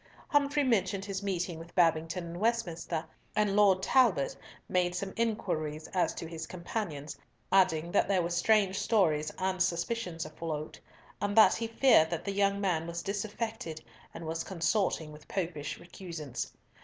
[0.29, 3.05] Humfrey mentioned his meeting with Babington in Westminster,
[3.35, 4.35] and Lord Talbot
[4.67, 7.15] made some inquiries as to his companions,
[7.51, 10.79] adding that there were strange stories and suspicions afloat,
[11.21, 13.79] and that he feared that the young man was disaffected
[14.11, 16.51] and was consorting with Popish recusants.